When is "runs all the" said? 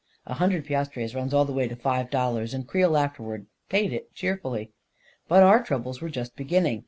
1.13-1.53